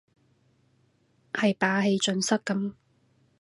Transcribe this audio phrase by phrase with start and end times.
[1.31, 2.73] 係霸氣盡失咁